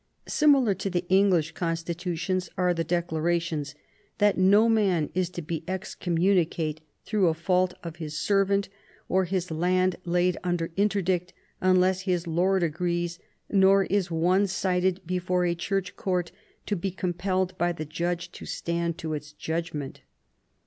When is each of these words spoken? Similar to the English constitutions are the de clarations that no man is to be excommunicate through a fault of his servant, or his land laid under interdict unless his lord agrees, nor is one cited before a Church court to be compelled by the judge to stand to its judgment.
Similar 0.27 0.73
to 0.73 0.89
the 0.89 1.05
English 1.09 1.51
constitutions 1.51 2.49
are 2.57 2.73
the 2.73 2.83
de 2.83 3.03
clarations 3.03 3.75
that 4.17 4.35
no 4.35 4.67
man 4.67 5.11
is 5.13 5.29
to 5.29 5.43
be 5.43 5.63
excommunicate 5.67 6.81
through 7.05 7.27
a 7.27 7.35
fault 7.35 7.75
of 7.83 7.97
his 7.97 8.17
servant, 8.17 8.67
or 9.07 9.25
his 9.25 9.51
land 9.51 9.97
laid 10.03 10.39
under 10.43 10.71
interdict 10.75 11.33
unless 11.61 12.01
his 12.01 12.25
lord 12.25 12.63
agrees, 12.63 13.19
nor 13.47 13.83
is 13.83 14.09
one 14.09 14.47
cited 14.47 15.01
before 15.05 15.45
a 15.45 15.53
Church 15.53 15.95
court 15.95 16.31
to 16.65 16.75
be 16.75 16.89
compelled 16.89 17.55
by 17.59 17.71
the 17.71 17.85
judge 17.85 18.31
to 18.31 18.45
stand 18.47 18.97
to 18.97 19.13
its 19.13 19.31
judgment. 19.33 20.01